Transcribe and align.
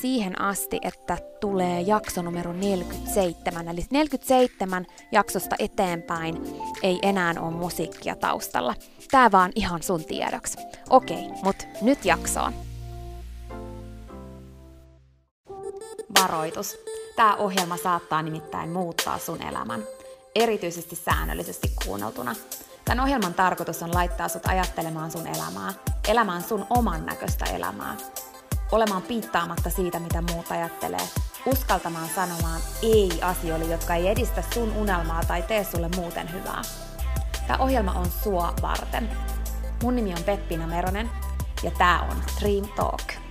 siihen 0.00 0.40
asti, 0.40 0.78
että 0.82 1.18
tulee 1.40 1.80
jakso 1.80 2.22
numero 2.22 2.52
47. 2.52 3.68
Eli 3.68 3.86
47 3.90 4.86
jaksosta 5.12 5.56
eteenpäin 5.58 6.42
ei 6.82 6.98
enää 7.02 7.34
ole 7.40 7.50
musiikkia 7.50 8.16
taustalla. 8.16 8.74
Tää 9.10 9.32
vaan 9.32 9.52
ihan 9.54 9.82
sun 9.82 10.04
tiedoksi. 10.04 10.58
Okei, 10.90 11.28
mut 11.42 11.56
nyt 11.82 12.04
jaksoon. 12.04 12.52
Varoitus. 16.20 16.76
Tämä 17.16 17.36
ohjelma 17.36 17.76
saattaa 17.76 18.22
nimittäin 18.22 18.70
muuttaa 18.70 19.18
sun 19.18 19.42
elämän. 19.42 19.82
Erityisesti 20.34 20.96
säännöllisesti 20.96 21.68
kuunneltuna. 21.84 22.34
Tämän 22.84 23.04
ohjelman 23.04 23.34
tarkoitus 23.34 23.82
on 23.82 23.94
laittaa 23.94 24.28
sut 24.28 24.46
ajattelemaan 24.46 25.10
sun 25.10 25.26
elämää, 25.26 25.72
elämään 26.08 26.42
sun 26.42 26.66
oman 26.70 27.06
näköistä 27.06 27.44
elämää, 27.44 27.96
olemaan 28.72 29.02
piittaamatta 29.02 29.70
siitä, 29.70 29.98
mitä 29.98 30.22
muut 30.22 30.50
ajattelee, 30.50 31.08
uskaltamaan 31.46 32.08
sanomaan 32.14 32.60
ei 32.82 33.10
asioille, 33.22 33.64
jotka 33.64 33.94
ei 33.94 34.08
edistä 34.08 34.42
sun 34.54 34.72
unelmaa 34.76 35.22
tai 35.28 35.42
tee 35.42 35.64
sulle 35.64 35.90
muuten 35.96 36.32
hyvää. 36.32 36.62
Tämä 37.46 37.64
ohjelma 37.64 37.92
on 37.92 38.06
sua 38.24 38.54
varten. 38.62 39.10
Mun 39.82 39.96
nimi 39.96 40.12
on 40.12 40.22
Peppina 40.22 40.66
Meronen 40.66 41.10
ja 41.62 41.70
tää 41.70 42.00
on 42.00 42.16
Dream 42.40 42.68
Talk. 42.76 43.29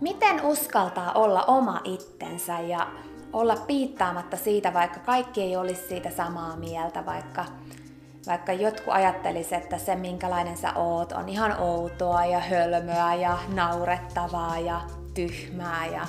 Miten 0.00 0.44
uskaltaa 0.44 1.12
olla 1.12 1.42
oma 1.42 1.80
itsensä 1.84 2.60
ja 2.60 2.86
olla 3.32 3.56
piittaamatta 3.56 4.36
siitä, 4.36 4.74
vaikka 4.74 5.00
kaikki 5.00 5.42
ei 5.42 5.56
olisi 5.56 5.88
siitä 5.88 6.10
samaa 6.10 6.56
mieltä, 6.56 7.06
vaikka, 7.06 7.44
vaikka 8.26 8.52
jotkut 8.52 8.94
ajattelis, 8.94 9.52
että 9.52 9.78
se 9.78 9.94
minkälainen 9.96 10.56
sä 10.56 10.72
oot 10.74 11.12
on 11.12 11.28
ihan 11.28 11.60
outoa 11.60 12.24
ja 12.24 12.40
hölmöä 12.40 13.14
ja 13.14 13.38
naurettavaa 13.54 14.58
ja 14.58 14.80
tyhmää 15.14 15.86
ja 15.86 16.06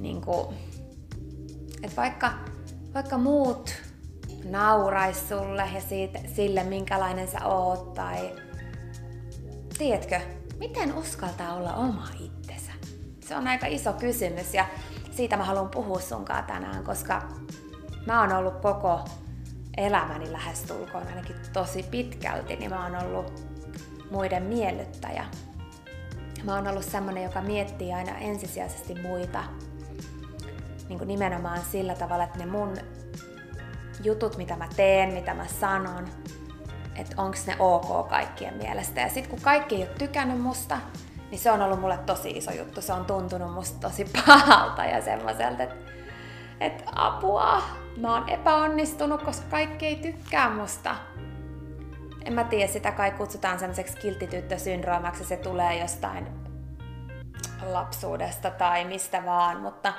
niin 0.00 0.20
kuin, 0.20 0.46
että 1.82 1.96
vaikka, 1.96 2.30
vaikka 2.94 3.18
muut 3.18 3.70
naurais 4.44 5.28
sulle 5.28 5.68
ja 5.74 5.80
siitä, 5.80 6.18
sille 6.34 6.64
minkälainen 6.64 7.28
sä 7.28 7.46
oot 7.46 7.94
tai 7.94 8.30
tiedätkö, 9.78 10.20
miten 10.58 10.94
uskaltaa 10.94 11.54
olla 11.54 11.74
oma 11.74 12.08
itsensä? 12.20 12.72
Se 13.20 13.36
on 13.36 13.46
aika 13.46 13.66
iso 13.66 13.92
kysymys 13.92 14.54
ja 14.54 14.66
siitä 15.10 15.36
mä 15.36 15.44
haluan 15.44 15.68
puhua 15.68 16.00
sunkaan 16.00 16.44
tänään, 16.44 16.84
koska 16.84 17.22
mä 18.06 18.20
oon 18.20 18.32
ollut 18.32 18.60
koko 18.60 19.04
elämäni 19.76 20.32
lähestulkoon 20.32 21.06
ainakin 21.06 21.36
tosi 21.52 21.82
pitkälti, 21.82 22.56
niin 22.56 22.70
mä 22.70 22.84
oon 22.84 23.04
ollut 23.04 23.44
muiden 24.10 24.42
miellyttäjä. 24.42 25.24
Mä 26.44 26.54
oon 26.54 26.68
ollut 26.68 26.84
semmonen, 26.84 27.22
joka 27.22 27.40
miettii 27.40 27.92
aina 27.92 28.18
ensisijaisesti 28.18 28.94
muita 28.94 29.44
niin 30.88 30.98
kuin 30.98 31.08
nimenomaan 31.08 31.60
sillä 31.72 31.94
tavalla, 31.94 32.24
että 32.24 32.38
ne 32.38 32.46
mun 32.46 32.76
jutut, 34.04 34.36
mitä 34.36 34.56
mä 34.56 34.68
teen, 34.76 35.12
mitä 35.12 35.34
mä 35.34 35.46
sanon, 35.60 36.08
että 36.98 37.22
onko 37.22 37.36
ne 37.46 37.56
ok 37.58 38.08
kaikkien 38.08 38.54
mielestä. 38.54 39.00
Ja 39.00 39.08
sitten 39.08 39.30
kun 39.30 39.40
kaikki 39.40 39.74
ei 39.76 39.82
ole 39.82 39.90
tykännyt 39.98 40.40
musta, 40.40 40.78
niin 41.30 41.38
se 41.38 41.50
on 41.50 41.62
ollut 41.62 41.80
mulle 41.80 41.98
tosi 41.98 42.30
iso 42.30 42.52
juttu. 42.52 42.82
Se 42.82 42.92
on 42.92 43.04
tuntunut 43.04 43.54
musta 43.54 43.88
tosi 43.88 44.04
pahalta 44.26 44.84
ja 44.84 45.02
semmoiselta, 45.02 45.62
että, 45.62 45.76
että 46.60 46.84
apua, 46.94 47.62
mä 47.96 48.14
oon 48.14 48.28
epäonnistunut, 48.28 49.22
koska 49.22 49.46
kaikki 49.50 49.86
ei 49.86 49.96
tykkää 49.96 50.50
musta. 50.50 50.94
En 52.24 52.32
mä 52.32 52.44
tiedä, 52.44 52.72
sitä 52.72 52.92
kai 52.92 53.10
kutsutaan 53.10 53.58
semmoiseksi 53.58 53.96
kiltityttösyndroomaksi, 53.96 55.24
se 55.24 55.36
tulee 55.36 55.78
jostain 55.78 56.26
lapsuudesta 57.62 58.50
tai 58.50 58.84
mistä 58.84 59.24
vaan, 59.24 59.60
mutta 59.60 59.92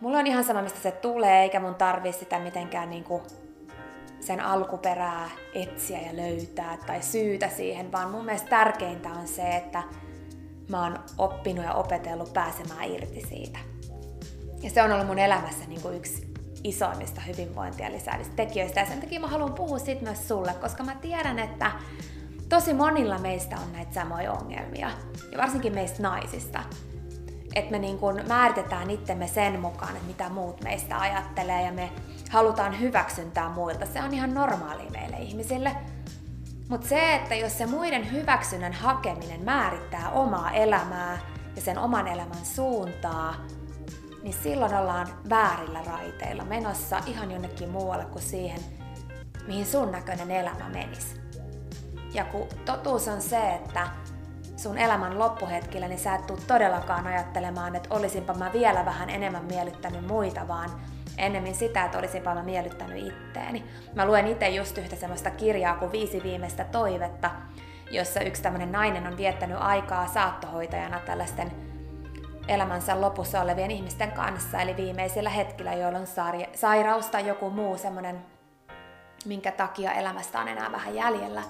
mulla 0.00 0.18
on 0.18 0.26
ihan 0.26 0.44
sama, 0.44 0.62
mistä 0.62 0.80
se 0.80 0.90
tulee, 0.90 1.42
eikä 1.42 1.60
mun 1.60 1.74
tarvi 1.74 2.12
sitä 2.12 2.38
mitenkään 2.38 2.90
niinku 2.90 3.22
sen 4.24 4.40
alkuperää 4.40 5.30
etsiä 5.54 6.00
ja 6.00 6.16
löytää 6.16 6.78
tai 6.86 7.02
syytä 7.02 7.48
siihen, 7.48 7.92
vaan 7.92 8.10
mun 8.10 8.24
mielestä 8.24 8.48
tärkeintä 8.48 9.08
on 9.08 9.28
se, 9.28 9.56
että 9.56 9.82
mä 10.68 10.82
oon 10.82 10.98
oppinut 11.18 11.64
ja 11.64 11.72
opetellut 11.72 12.32
pääsemään 12.32 12.84
irti 12.84 13.26
siitä. 13.28 13.58
Ja 14.62 14.70
se 14.70 14.82
on 14.82 14.92
ollut 14.92 15.06
mun 15.06 15.18
elämässä 15.18 15.64
niin 15.68 15.82
kuin 15.82 15.96
yksi 15.96 16.34
isoimmista 16.64 17.20
hyvinvointia 17.20 17.92
lisäävistä 17.92 18.36
tekijöistä. 18.36 18.80
Ja 18.80 18.86
sen 18.86 19.00
takia 19.00 19.20
mä 19.20 19.26
haluan 19.26 19.54
puhua 19.54 19.78
siitä 19.78 20.02
myös 20.02 20.28
sulle, 20.28 20.54
koska 20.54 20.84
mä 20.84 20.94
tiedän, 20.94 21.38
että 21.38 21.70
tosi 22.48 22.74
monilla 22.74 23.18
meistä 23.18 23.56
on 23.56 23.72
näitä 23.72 23.94
samoja 23.94 24.32
ongelmia. 24.32 24.90
Ja 25.32 25.38
varsinkin 25.38 25.74
meistä 25.74 26.02
naisista. 26.02 26.62
Että 27.54 27.70
me 27.70 27.78
niin 27.78 27.98
kuin 27.98 28.28
määritetään 28.28 28.90
itsemme 28.90 29.28
sen 29.28 29.60
mukaan, 29.60 29.96
että 29.96 30.06
mitä 30.06 30.28
muut 30.28 30.60
meistä 30.60 30.98
ajattelee 30.98 31.62
ja 31.62 31.72
me 31.72 31.90
halutaan 32.34 32.80
hyväksyntää 32.80 33.48
muilta. 33.48 33.86
Se 33.86 34.02
on 34.02 34.14
ihan 34.14 34.34
normaali 34.34 34.90
meille 34.90 35.16
ihmisille. 35.16 35.76
Mutta 36.68 36.88
se, 36.88 37.14
että 37.14 37.34
jos 37.34 37.58
se 37.58 37.66
muiden 37.66 38.12
hyväksynnän 38.12 38.72
hakeminen 38.72 39.44
määrittää 39.44 40.10
omaa 40.10 40.50
elämää 40.50 41.18
ja 41.56 41.62
sen 41.62 41.78
oman 41.78 42.08
elämän 42.08 42.44
suuntaa, 42.44 43.34
niin 44.22 44.34
silloin 44.42 44.74
ollaan 44.74 45.06
väärillä 45.28 45.82
raiteilla 45.86 46.44
menossa 46.44 47.00
ihan 47.06 47.30
jonnekin 47.30 47.70
muualle 47.70 48.04
kuin 48.04 48.22
siihen, 48.22 48.60
mihin 49.46 49.66
sun 49.66 49.92
näköinen 49.92 50.30
elämä 50.30 50.68
menisi. 50.68 51.20
Ja 52.14 52.24
kun 52.24 52.48
totuus 52.64 53.08
on 53.08 53.22
se, 53.22 53.54
että 53.54 53.88
sun 54.56 54.78
elämän 54.78 55.18
loppuhetkillä, 55.18 55.88
niin 55.88 56.00
sä 56.00 56.14
et 56.14 56.26
tuu 56.26 56.38
todellakaan 56.46 57.06
ajattelemaan, 57.06 57.76
että 57.76 57.94
olisinpa 57.94 58.34
mä 58.34 58.52
vielä 58.52 58.84
vähän 58.84 59.10
enemmän 59.10 59.44
miellyttänyt 59.44 60.06
muita, 60.06 60.48
vaan 60.48 60.70
ennemmin 61.18 61.54
sitä, 61.54 61.84
että 61.84 61.98
olisinpa 61.98 62.34
mä 62.34 62.42
miellyttänyt 62.42 63.06
itteeni. 63.06 63.64
Mä 63.94 64.06
luen 64.06 64.26
itse 64.26 64.48
just 64.48 64.78
yhtä 64.78 64.96
semmoista 64.96 65.30
kirjaa 65.30 65.76
kuin 65.76 65.92
Viisi 65.92 66.22
viimeistä 66.22 66.64
toivetta, 66.64 67.30
jossa 67.90 68.20
yksi 68.20 68.42
tämmöinen 68.42 68.72
nainen 68.72 69.06
on 69.06 69.16
viettänyt 69.16 69.56
aikaa 69.60 70.06
saattohoitajana 70.06 71.00
tällaisten 71.00 71.52
elämänsä 72.48 73.00
lopussa 73.00 73.40
olevien 73.40 73.70
ihmisten 73.70 74.12
kanssa, 74.12 74.60
eli 74.60 74.76
viimeisillä 74.76 75.30
hetkillä, 75.30 75.74
joilla 75.74 75.98
on 75.98 76.06
sairaus 76.54 77.06
tai 77.06 77.28
joku 77.28 77.50
muu 77.50 77.78
semmoinen, 77.78 78.24
minkä 79.24 79.52
takia 79.52 79.92
elämästä 79.92 80.40
on 80.40 80.48
enää 80.48 80.72
vähän 80.72 80.94
jäljellä. 80.94 81.42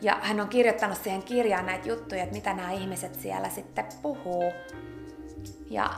Ja 0.00 0.18
hän 0.22 0.40
on 0.40 0.48
kirjoittanut 0.48 0.98
siihen 0.98 1.22
kirjaan 1.22 1.66
näitä 1.66 1.88
juttuja, 1.88 2.22
että 2.22 2.34
mitä 2.34 2.54
nämä 2.54 2.72
ihmiset 2.72 3.14
siellä 3.14 3.48
sitten 3.48 3.84
puhuu. 4.02 4.52
Ja 5.70 5.90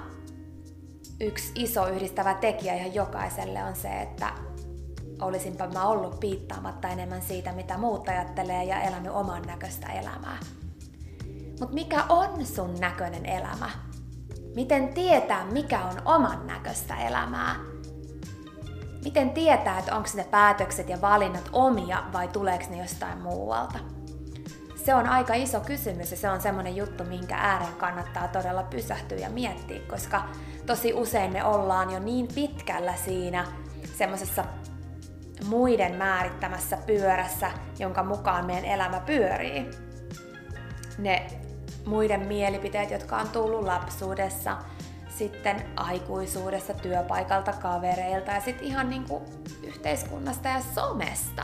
yksi 1.21 1.53
iso 1.55 1.89
yhdistävä 1.89 2.35
tekijä 2.35 2.75
ihan 2.75 2.95
jokaiselle 2.95 3.65
on 3.65 3.77
se, 3.77 3.89
että 4.03 4.33
olisinpa 5.21 5.67
mä 5.67 5.87
ollut 5.87 6.21
piittaamatta 6.21 6.89
enemmän 6.89 7.23
siitä, 7.23 7.53
mitä 7.53 7.79
muut 7.79 8.09
ajattelee 8.09 8.65
ja 8.65 8.81
elänyt 8.81 9.13
oman 9.13 9.43
näköistä 9.43 9.93
elämää. 9.93 10.39
Mutta 11.61 11.75
mikä 11.75 12.05
on 12.09 12.47
sun 12.47 12.75
näköinen 12.81 13.27
elämä? 13.27 13.71
Miten 14.55 14.89
tietää, 14.89 15.45
mikä 15.45 15.85
on 15.85 16.03
oman 16.05 16.47
näköistä 16.47 16.97
elämää? 16.97 17.57
Miten 19.05 19.31
tietää, 19.31 19.79
että 19.79 19.97
onko 19.97 20.09
ne 20.15 20.25
päätökset 20.25 20.89
ja 20.89 21.01
valinnat 21.01 21.49
omia 21.53 22.03
vai 22.13 22.29
tuleeko 22.29 22.65
ne 22.71 22.79
jostain 22.79 23.19
muualta? 23.19 23.79
Se 24.87 24.95
on 24.95 25.09
aika 25.09 25.35
iso 25.35 25.61
kysymys 25.61 26.11
ja 26.11 26.17
se 26.17 26.31
on 26.31 26.41
semmoinen 26.41 26.77
juttu, 26.77 27.05
minkä 27.05 27.37
ääreen 27.37 27.75
kannattaa 27.75 28.29
todella 28.29 28.63
pysähtyä 28.63 29.19
ja 29.19 29.31
miettiä, 29.31 29.81
koska 29.91 30.23
tosi 30.67 30.95
usein 30.95 31.33
me 31.33 31.45
ollaan 31.45 31.91
jo 31.91 31.99
niin 31.99 32.29
pitkällä 32.35 32.95
siinä 32.97 33.47
semmoisessa 33.95 34.45
muiden 35.49 35.95
määrittämässä 35.95 36.79
pyörässä, 36.87 37.51
jonka 37.79 38.03
mukaan 38.03 38.47
meidän 38.47 38.65
elämä 38.65 39.01
pyörii. 39.01 39.71
Ne 40.99 41.27
muiden 41.87 42.27
mielipiteet, 42.27 42.91
jotka 42.91 43.17
on 43.17 43.29
tullut 43.29 43.65
lapsuudessa, 43.65 44.57
sitten 45.09 45.57
aikuisuudessa, 45.77 46.75
työpaikalta, 46.75 47.53
kavereilta 47.53 48.31
ja 48.31 48.41
sitten 48.41 48.67
ihan 48.67 48.91
niinku 48.91 49.23
yhteiskunnasta 49.63 50.49
ja 50.49 50.61
somesta. 50.75 51.43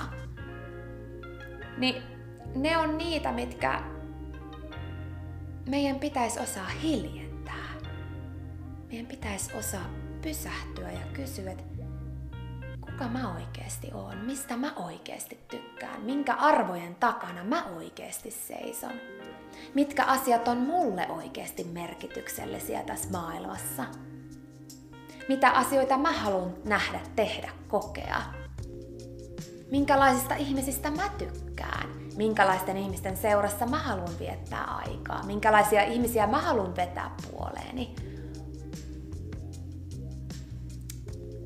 Niin 1.78 2.11
ne 2.54 2.76
on 2.76 2.98
niitä, 2.98 3.32
mitkä 3.32 3.82
meidän 5.68 5.98
pitäisi 5.98 6.40
osaa 6.40 6.68
hiljentää. 6.68 7.68
Meidän 8.88 9.06
pitäisi 9.06 9.56
osaa 9.56 9.90
pysähtyä 10.22 10.90
ja 10.92 11.06
kysyä, 11.12 11.50
että 11.50 11.64
kuka 12.80 13.08
mä 13.08 13.34
oikeasti 13.34 13.90
oon, 13.94 14.18
mistä 14.18 14.56
mä 14.56 14.72
oikeasti 14.76 15.38
tykkään, 15.50 16.02
minkä 16.02 16.34
arvojen 16.34 16.94
takana 16.94 17.44
mä 17.44 17.64
oikeasti 17.64 18.30
seison, 18.30 18.92
mitkä 19.74 20.04
asiat 20.04 20.48
on 20.48 20.56
mulle 20.56 21.06
oikeasti 21.08 21.64
merkityksellisiä 21.64 22.82
tässä 22.82 23.10
maailmassa, 23.10 23.84
mitä 25.28 25.50
asioita 25.50 25.98
mä 25.98 26.12
haluan 26.12 26.54
nähdä, 26.64 27.00
tehdä, 27.16 27.50
kokea, 27.68 28.22
minkälaisista 29.70 30.34
ihmisistä 30.34 30.90
mä 30.90 31.08
tykkään, 31.18 32.01
minkälaisten 32.16 32.76
ihmisten 32.76 33.16
seurassa 33.16 33.66
mä 33.66 33.78
haluan 33.78 34.18
viettää 34.18 34.64
aikaa, 34.64 35.22
minkälaisia 35.22 35.82
ihmisiä 35.82 36.26
mä 36.26 36.40
haluan 36.40 36.76
vetää 36.76 37.16
puoleeni. 37.30 37.94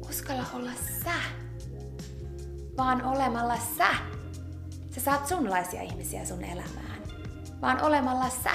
Uskalla 0.08 0.44
olla 0.54 0.70
sä, 1.04 1.14
vaan 2.76 3.04
olemalla 3.04 3.58
sä. 3.78 3.88
Sä 4.90 5.00
saat 5.00 5.26
sunlaisia 5.26 5.82
ihmisiä 5.82 6.24
sun 6.24 6.44
elämään, 6.44 7.02
vaan 7.62 7.82
olemalla 7.82 8.28
sä. 8.44 8.50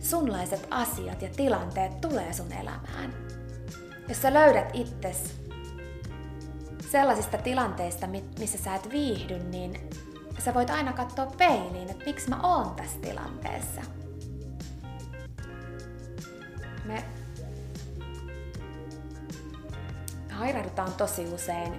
Sunlaiset 0.00 0.66
asiat 0.70 1.22
ja 1.22 1.28
tilanteet 1.36 2.00
tulee 2.00 2.32
sun 2.32 2.52
elämään. 2.52 3.14
Jos 4.08 4.22
sä 4.22 4.34
löydät 4.34 4.70
itses 4.72 5.42
sellaisista 6.90 7.38
tilanteista, 7.38 8.06
missä 8.38 8.58
sä 8.58 8.74
et 8.74 8.90
viihdy, 8.90 9.38
niin 9.38 9.90
sä 10.38 10.54
voit 10.54 10.70
aina 10.70 10.92
katsoa 10.92 11.26
peiliin, 11.26 11.90
että 11.90 12.04
miksi 12.04 12.28
mä 12.28 12.40
oon 12.42 12.74
tässä 12.74 12.98
tilanteessa. 13.00 13.82
Me 16.84 17.04
hairahdutaan 20.30 20.92
tosi 20.92 21.26
usein 21.34 21.74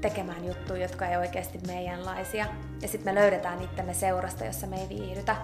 tekemään 0.00 0.44
juttuja, 0.44 0.82
jotka 0.82 1.06
ei 1.06 1.16
oikeasti 1.16 1.58
meidänlaisia. 1.66 2.46
Ja 2.82 2.88
sitten 2.88 3.14
me 3.14 3.20
löydetään 3.20 3.62
itsemme 3.62 3.94
seurasta, 3.94 4.44
jossa 4.44 4.66
me 4.66 4.80
ei 4.80 4.88
viihdytä. 4.88 5.36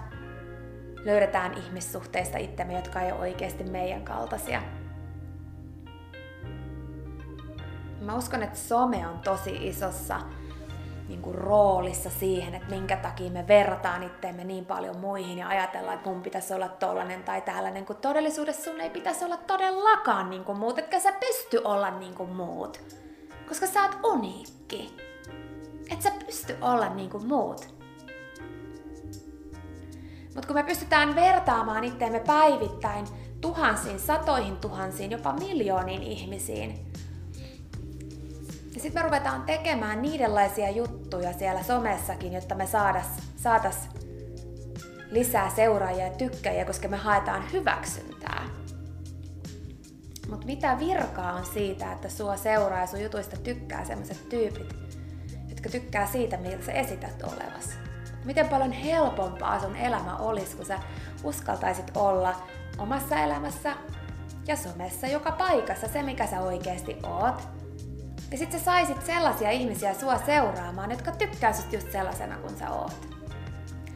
Löydetään 1.05 1.53
ihmissuhteista 1.57 2.37
itsemme, 2.37 2.73
jotka 2.73 3.01
ei 3.01 3.11
ole 3.11 3.19
oikeasti 3.19 3.63
meidän 3.63 4.03
kaltaisia. 4.03 4.61
Mä 8.01 8.15
uskon, 8.15 8.43
että 8.43 8.57
some 8.57 9.07
on 9.07 9.19
tosi 9.19 9.67
isossa 9.67 10.19
niin 11.07 11.21
kuin 11.21 11.35
roolissa 11.35 12.09
siihen, 12.09 12.55
että 12.55 12.69
minkä 12.69 12.97
takia 12.97 13.31
me 13.31 13.47
verrataan 13.47 14.03
itteemme 14.03 14.43
niin 14.43 14.65
paljon 14.65 14.97
muihin 14.97 15.37
ja 15.37 15.47
ajatellaan, 15.47 15.95
että 15.95 16.09
mun 16.09 16.21
pitäisi 16.21 16.53
olla 16.53 16.67
tollanen 16.67 17.23
tai 17.23 17.41
tällainen, 17.41 17.85
kun 17.85 17.95
todellisuudessa 17.95 18.63
sun 18.63 18.81
ei 18.81 18.89
pitäisi 18.89 19.25
olla 19.25 19.37
todellakaan 19.37 20.29
niin 20.29 20.43
kuin 20.43 20.57
muut, 20.57 20.79
etkä 20.79 20.99
sä 20.99 21.11
pysty 21.11 21.61
olla 21.63 21.91
niin 21.91 22.13
kuin 22.13 22.29
muut. 22.29 22.81
Koska 23.49 23.67
sä 23.67 23.81
oot 23.83 23.97
uniikki. 24.03 24.97
Et 25.91 26.01
sä 26.01 26.11
pysty 26.25 26.55
olla 26.61 26.89
niin 26.89 27.09
kuin 27.09 27.27
muut. 27.27 27.75
Mutta 30.35 30.47
kun 30.47 30.55
me 30.55 30.63
pystytään 30.63 31.15
vertaamaan 31.15 31.83
itteemme 31.83 32.19
päivittäin 32.19 33.05
tuhansiin, 33.41 33.99
satoihin 33.99 34.57
tuhansiin, 34.57 35.11
jopa 35.11 35.33
miljooniin 35.33 36.03
ihmisiin, 36.03 36.85
ja 38.75 38.81
sitten 38.81 39.03
me 39.03 39.07
ruvetaan 39.07 39.41
tekemään 39.41 40.01
niidenlaisia 40.01 40.69
juttuja 40.69 41.33
siellä 41.33 41.63
somessakin, 41.63 42.33
jotta 42.33 42.55
me 42.55 42.67
saadas, 42.67 43.07
saatas 43.37 43.89
lisää 45.11 45.49
seuraajia 45.55 46.05
ja 46.05 46.13
tykkäjiä, 46.13 46.65
koska 46.65 46.87
me 46.87 46.97
haetaan 46.97 47.51
hyväksyntää. 47.53 48.43
Mutta 50.29 50.45
mitä 50.45 50.79
virkaa 50.79 51.33
on 51.33 51.45
siitä, 51.45 51.91
että 51.91 52.09
sua 52.09 52.37
seuraa 52.37 52.79
ja 52.79 52.87
sun 52.87 53.01
jutuista 53.01 53.37
tykkää 53.37 53.85
sellaiset 53.85 54.29
tyypit, 54.29 54.75
jotka 55.49 55.69
tykkää 55.69 56.07
siitä, 56.07 56.37
miltä 56.37 56.65
sä 56.65 56.71
esität 56.71 57.23
olevas? 57.23 57.69
Miten 58.25 58.49
paljon 58.49 58.71
helpompaa 58.71 59.59
sun 59.59 59.75
elämä 59.75 60.17
olisi, 60.17 60.55
kun 60.55 60.65
sä 60.65 60.79
uskaltaisit 61.23 61.91
olla 61.97 62.35
omassa 62.77 63.15
elämässä 63.15 63.75
ja 64.47 64.55
somessa 64.55 65.07
joka 65.07 65.31
paikassa 65.31 65.87
se, 65.87 66.01
mikä 66.01 66.27
sä 66.27 66.41
oikeasti 66.41 66.97
oot, 67.03 67.54
ja 68.31 68.37
sit 68.37 68.51
sä 68.51 68.59
saisit 68.59 69.05
sellaisia 69.05 69.51
ihmisiä 69.51 69.93
sua 69.93 70.17
seuraamaan, 70.17 70.91
jotka 70.91 71.11
tykkää 71.11 71.53
susta 71.53 71.75
just 71.75 71.91
sellaisena 71.91 72.37
kuin 72.37 72.57
sä 72.57 72.69
oot. 72.69 73.07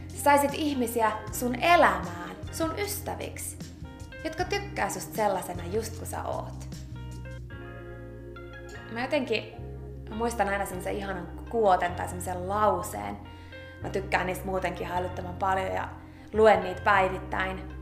Sä 0.08 0.24
saisit 0.24 0.52
ihmisiä 0.54 1.12
sun 1.32 1.56
elämään, 1.56 2.36
sun 2.52 2.80
ystäviksi, 2.80 3.58
jotka 4.24 4.44
tykkää 4.44 4.90
susta 4.90 5.16
sellaisena 5.16 5.64
just 5.72 5.98
kuin 5.98 6.08
sä 6.08 6.24
oot. 6.24 6.70
Mä 8.92 9.02
jotenkin 9.02 9.54
mä 10.10 10.16
muistan 10.16 10.50
aina 10.50 10.66
semmoisen 10.66 10.98
ihanan 10.98 11.28
kuoten 11.50 11.96
tai 11.96 12.08
semmoisen 12.08 12.50
lauseen. 12.50 13.18
Mä 13.84 13.90
tykkään 13.90 14.28
niistä 14.28 14.46
muutenkin 14.46 14.88
hälyttömän 14.88 15.36
paljon 15.36 15.68
ja 15.68 15.90
luen 16.34 16.64
niitä 16.64 16.82
päivittäin 16.82 17.79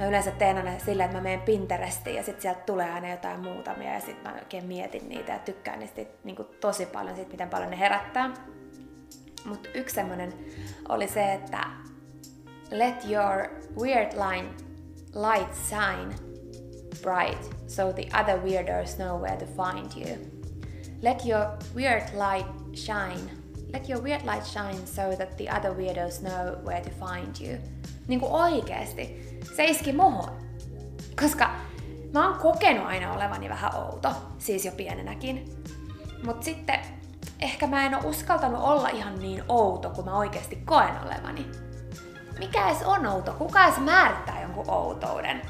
mä 0.00 0.06
yleensä 0.06 0.30
teen 0.30 0.56
aina 0.56 0.78
silleen, 0.78 1.06
että 1.06 1.18
mä 1.18 1.22
menen 1.22 1.40
Pinterestiin 1.40 2.16
ja 2.16 2.22
sitten 2.22 2.42
sieltä 2.42 2.60
tulee 2.60 2.90
aina 2.90 3.10
jotain 3.10 3.40
muutamia 3.40 3.94
ja 3.94 4.00
sitten 4.00 4.32
mä 4.32 4.38
oikein 4.38 4.64
mietin 4.64 5.08
niitä 5.08 5.32
ja 5.32 5.38
tykkään 5.38 5.78
niistä 5.78 6.02
niin 6.24 6.36
kuin 6.36 6.48
tosi 6.60 6.86
paljon 6.86 7.16
siitä, 7.16 7.30
miten 7.30 7.48
paljon 7.48 7.70
ne 7.70 7.78
herättää. 7.78 8.30
Mutta 9.44 9.68
yksi 9.74 9.94
semmonen 9.94 10.32
oli 10.88 11.08
se, 11.08 11.32
että 11.32 11.64
let 12.70 13.04
your 13.10 13.48
weird 13.80 14.12
line 14.12 14.48
light 15.14 15.54
shine 15.54 16.14
bright 17.02 17.44
so 17.66 17.92
the 17.92 18.08
other 18.20 18.38
weirdos 18.38 18.94
know 18.94 19.20
where 19.20 19.36
to 19.36 19.46
find 19.46 20.06
you. 20.06 20.16
Let 21.02 21.26
your 21.26 21.46
weird 21.74 22.02
light 22.14 22.76
shine. 22.76 23.30
Let 23.72 23.88
your 23.88 24.02
weird 24.02 24.22
light 24.24 24.46
shine 24.46 24.86
so 24.86 25.16
that 25.16 25.36
the 25.36 25.48
other 25.56 25.72
weirdos 25.72 26.20
know 26.20 26.56
where 26.64 26.80
to 26.80 26.90
find 26.90 27.48
you. 27.48 27.58
Niin 28.08 28.20
kuin 28.20 28.32
oikeesti 28.32 29.29
se 29.56 29.64
iski 29.64 29.92
muhun. 29.92 30.30
Koska 31.22 31.50
mä 32.12 32.28
oon 32.28 32.38
kokenut 32.38 32.86
aina 32.86 33.12
olevani 33.12 33.48
vähän 33.48 33.76
outo, 33.76 34.08
siis 34.38 34.64
jo 34.64 34.72
pienenäkin. 34.72 35.62
Mut 36.24 36.42
sitten 36.42 36.80
ehkä 37.40 37.66
mä 37.66 37.86
en 37.86 37.94
oo 37.94 38.00
uskaltanut 38.04 38.60
olla 38.60 38.88
ihan 38.88 39.18
niin 39.18 39.44
outo 39.48 39.90
kuin 39.90 40.04
mä 40.04 40.16
oikeasti 40.16 40.56
koen 40.56 41.00
olevani. 41.06 41.46
Mikä 42.38 42.68
edes 42.68 42.82
on 42.82 43.06
outo? 43.06 43.32
Kuka 43.32 43.64
edes 43.64 43.78
määrittää 43.78 44.42
jonkun 44.42 44.70
outouden? 44.70 45.42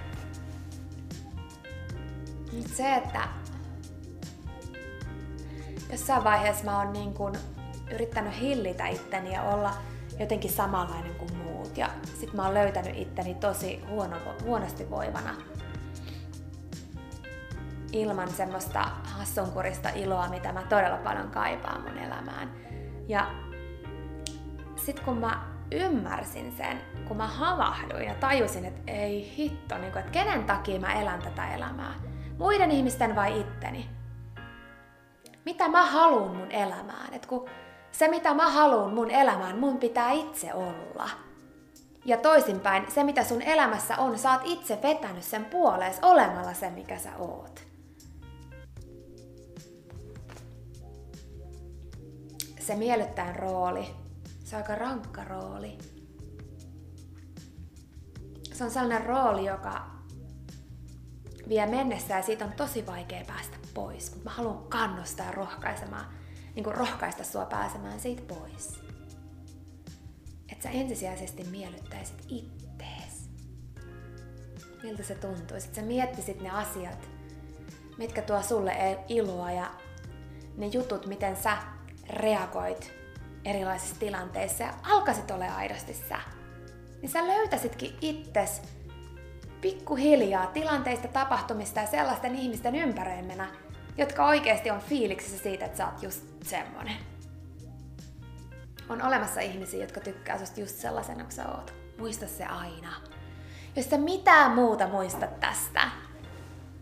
Nyt 2.52 2.66
se, 2.66 2.94
että 2.94 3.28
jossain 5.90 6.24
vaiheessa 6.24 6.64
mä 6.64 6.78
oon 6.78 6.92
niin 6.92 7.14
kun 7.14 7.32
yrittänyt 7.92 8.40
hillitä 8.40 8.86
itteni 8.86 9.34
ja 9.34 9.42
olla 9.42 9.74
jotenkin 10.20 10.50
samanlainen 10.50 11.14
kuin 11.14 11.36
muut. 11.36 11.76
Ja 11.76 11.88
sit 12.20 12.32
mä 12.32 12.44
oon 12.44 12.54
löytänyt 12.54 12.96
itteni 12.96 13.34
tosi 13.34 13.84
huono, 13.88 14.16
huonosti 14.42 14.90
voivana. 14.90 15.34
Ilman 17.92 18.30
semmoista 18.30 18.82
hassunkurista 19.04 19.88
iloa, 19.88 20.28
mitä 20.28 20.52
mä 20.52 20.62
todella 20.62 20.96
paljon 20.96 21.30
kaipaan 21.30 21.82
mun 21.82 21.98
elämään. 21.98 22.50
Ja 23.08 23.30
sit 24.76 25.00
kun 25.00 25.18
mä 25.18 25.44
ymmärsin 25.72 26.52
sen, 26.56 26.80
kun 27.08 27.16
mä 27.16 27.26
havahduin 27.26 28.04
ja 28.04 28.14
tajusin, 28.14 28.64
että 28.64 28.92
ei 28.92 29.34
hitto, 29.36 29.78
niin 29.78 29.92
kuin, 29.92 30.00
että 30.00 30.12
kenen 30.12 30.44
takia 30.44 30.80
mä 30.80 30.92
elän 30.92 31.22
tätä 31.22 31.54
elämää. 31.54 31.94
Muiden 32.38 32.70
ihmisten 32.70 33.16
vai 33.16 33.40
itteni? 33.40 33.90
Mitä 35.44 35.68
mä 35.68 35.86
haluan 35.86 36.36
mun 36.36 36.50
elämään? 36.50 37.14
Et 37.14 37.26
kun 37.26 37.48
se, 37.92 38.08
mitä 38.08 38.34
mä 38.34 38.50
haluan 38.50 38.94
mun 38.94 39.10
elämään, 39.10 39.58
mun 39.58 39.78
pitää 39.78 40.10
itse 40.10 40.54
olla. 40.54 41.10
Ja 42.04 42.16
toisinpäin, 42.16 42.90
se 42.90 43.04
mitä 43.04 43.24
sun 43.24 43.42
elämässä 43.42 43.96
on, 43.96 44.18
sä 44.18 44.32
oot 44.32 44.40
itse 44.44 44.78
vetänyt 44.82 45.24
sen 45.24 45.44
puolees 45.44 45.98
olemalla 46.02 46.54
se, 46.54 46.70
mikä 46.70 46.98
sä 46.98 47.16
oot. 47.16 47.60
Se 52.60 52.76
miellyttäen 52.76 53.36
rooli, 53.36 53.94
se 54.44 54.56
on 54.56 54.62
aika 54.62 54.74
rankka 54.74 55.24
rooli. 55.24 55.78
Se 58.52 58.64
on 58.64 58.70
sellainen 58.70 59.06
rooli, 59.06 59.44
joka 59.44 59.86
vie 61.48 61.66
mennessä 61.66 62.14
ja 62.14 62.22
siitä 62.22 62.44
on 62.44 62.52
tosi 62.52 62.86
vaikea 62.86 63.24
päästä 63.26 63.56
pois. 63.74 64.10
Mutta 64.10 64.24
mä 64.24 64.36
haluan 64.36 64.68
kannustaa 64.68 65.26
ja 65.26 65.32
rohkaisemaan, 65.32 66.19
niin 66.54 66.64
kuin 66.64 66.76
rohkaista 66.76 67.24
sua 67.24 67.44
pääsemään 67.44 68.00
siitä 68.00 68.22
pois. 68.34 68.80
Että 70.52 70.62
sä 70.62 70.70
ensisijaisesti 70.70 71.44
miellyttäisit 71.44 72.24
ittees. 72.28 73.30
Miltä 74.82 75.02
se 75.02 75.14
tuntuisi, 75.14 75.66
että 75.66 75.80
sä 75.80 75.86
miettisit 75.86 76.40
ne 76.40 76.50
asiat, 76.50 77.08
mitkä 77.98 78.22
tuo 78.22 78.42
sulle 78.42 78.70
e- 78.70 79.04
iloa 79.08 79.52
ja 79.52 79.70
ne 80.56 80.66
jutut, 80.66 81.06
miten 81.06 81.36
sä 81.36 81.56
reagoit 82.10 82.92
erilaisissa 83.44 83.96
tilanteissa 83.98 84.64
ja 84.64 84.74
alkaisit 84.82 85.30
olla 85.30 85.54
aidosti 85.54 85.94
sä. 85.94 86.20
Niin 87.02 87.10
sä 87.10 87.26
löytäisitkin 87.26 87.96
itses 88.00 88.62
pikkuhiljaa 89.60 90.46
tilanteista, 90.46 91.08
tapahtumista 91.08 91.80
ja 91.80 91.86
sellaisten 91.86 92.34
ihmisten 92.34 92.74
ympäröimänä, 92.74 93.48
jotka 93.98 94.26
oikeasti 94.26 94.70
on 94.70 94.80
fiiliksissä 94.80 95.38
siitä, 95.38 95.64
että 95.64 95.78
sä 95.78 95.86
oot 95.86 96.02
just 96.02 96.24
semmonen. 96.42 96.96
On 98.88 99.02
olemassa 99.02 99.40
ihmisiä, 99.40 99.80
jotka 99.80 100.00
tykkää 100.00 100.38
susta 100.38 100.60
just 100.60 100.76
sellaisena 100.76 101.22
kuin 101.22 101.32
sä 101.32 101.48
oot. 101.48 101.74
Muista 101.98 102.26
se 102.26 102.44
aina. 102.44 102.92
Jos 103.76 103.90
sä 103.90 103.98
mitään 103.98 104.52
muuta 104.52 104.86
muistat 104.86 105.40
tästä, 105.40 105.90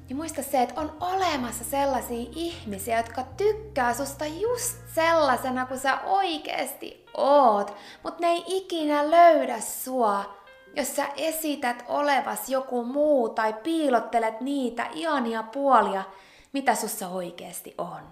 niin 0.08 0.16
muista 0.16 0.42
se, 0.42 0.62
että 0.62 0.80
on 0.80 0.96
olemassa 1.00 1.64
sellaisia 1.64 2.28
ihmisiä, 2.34 2.96
jotka 2.96 3.22
tykkää 3.36 3.94
susta 3.94 4.26
just 4.26 4.76
sellaisena 4.94 5.66
kuin 5.66 5.80
sä 5.80 6.00
oikeesti 6.00 7.06
oot, 7.14 7.76
mutta 8.02 8.20
ne 8.20 8.26
ei 8.26 8.44
ikinä 8.46 9.10
löydä 9.10 9.60
sua, 9.60 10.38
jos 10.76 10.96
sä 10.96 11.06
esität 11.16 11.84
olevas 11.88 12.48
joku 12.48 12.84
muu 12.84 13.28
tai 13.28 13.52
piilottelet 13.52 14.40
niitä 14.40 14.86
ihania 14.92 15.42
puolia, 15.42 16.04
mitä 16.52 16.74
sussa 16.74 17.08
oikeesti 17.08 17.74
on. 17.78 18.02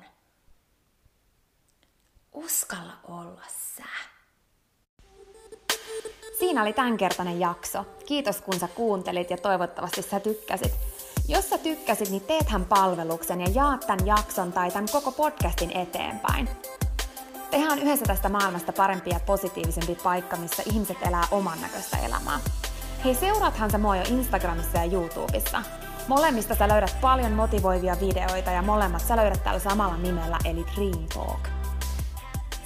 Uskalla 2.32 2.92
olla 3.08 3.42
sä. 3.76 4.16
Siinä 6.38 6.62
oli 6.62 6.72
tämänkertainen 6.72 7.40
jakso. 7.40 7.84
Kiitos 8.06 8.40
kun 8.40 8.60
sä 8.60 8.68
kuuntelit 8.68 9.30
ja 9.30 9.36
toivottavasti 9.36 10.02
sä 10.02 10.20
tykkäsit. 10.20 10.72
Jos 11.28 11.50
sä 11.50 11.58
tykkäsit, 11.58 12.10
niin 12.10 12.22
teethän 12.22 12.64
palveluksen 12.64 13.40
ja 13.40 13.48
jaat 13.54 13.86
tämän 13.86 14.06
jakson 14.06 14.52
tai 14.52 14.70
tämän 14.70 14.88
koko 14.92 15.12
podcastin 15.12 15.70
eteenpäin. 15.76 16.48
Tehdään 17.50 17.78
yhdessä 17.78 18.04
tästä 18.04 18.28
maailmasta 18.28 18.72
parempi 18.72 19.10
ja 19.10 19.20
positiivisempi 19.26 19.94
paikka, 19.94 20.36
missä 20.36 20.62
ihmiset 20.66 20.96
elää 21.02 21.24
oman 21.30 21.60
näköistä 21.60 21.98
elämää. 21.98 22.40
Hei, 23.04 23.14
seuraathan 23.14 23.70
sä 23.70 23.78
mua 23.78 23.96
jo 23.96 24.04
Instagramissa 24.08 24.78
ja 24.78 24.92
YouTubessa. 24.92 25.62
Molemmista 26.08 26.54
sä 26.54 26.68
löydät 26.68 26.96
paljon 27.00 27.32
motivoivia 27.32 27.96
videoita 28.00 28.50
ja 28.50 28.62
molemmat 28.62 29.02
sä 29.02 29.16
löydät 29.16 29.44
tällä 29.44 29.58
samalla 29.58 29.96
nimellä 29.96 30.38
eli 30.44 30.66
Dream 30.74 31.06
Talk. 31.14 31.48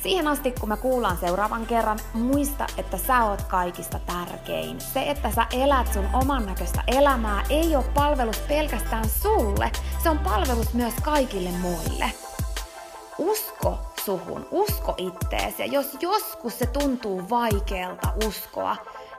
Siihen 0.03 0.29
asti, 0.29 0.55
kun 0.61 0.69
me 0.69 0.77
kuullaan 0.77 1.17
seuraavan 1.17 1.67
kerran, 1.67 1.99
muista, 2.15 2.67
että 2.77 2.97
sä 2.97 3.25
oot 3.25 3.43
kaikista 3.43 3.99
tärkein. 3.99 4.81
Se, 4.81 5.11
että 5.11 5.31
sä 5.31 5.47
elät 5.53 5.93
sun 5.93 6.09
oman 6.13 6.47
näköistä 6.47 6.85
elämää, 6.87 7.43
ei 7.51 7.77
ole 7.77 7.85
palvelus 7.95 8.39
pelkästään 8.39 9.09
sulle, 9.09 9.73
se 10.03 10.11
on 10.11 10.19
palvelus 10.19 10.75
myös 10.75 10.95
kaikille 11.03 11.51
muille. 11.51 12.13
Usko 13.19 13.79
suhun, 14.05 14.47
usko 14.51 14.95
itteesi. 14.97 15.63
Ja 15.63 15.67
jos 15.67 15.97
joskus 16.01 16.59
se 16.59 16.67
tuntuu 16.67 17.31
vaikealta 17.31 18.13
uskoa, 18.27 18.77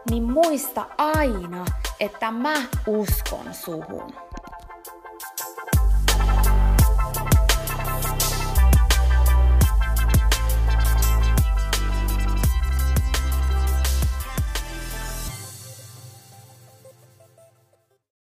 niin 0.10 0.24
muista 0.24 0.86
aina, 0.98 1.66
että 2.00 2.32
mä 2.32 2.54
uskon 2.88 3.54
suhun. 3.54 4.14